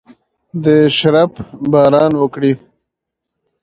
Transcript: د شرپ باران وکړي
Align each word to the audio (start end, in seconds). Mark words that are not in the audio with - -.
د 0.63 0.65
شرپ 0.97 1.33
باران 1.71 2.13
وکړي 2.17 2.53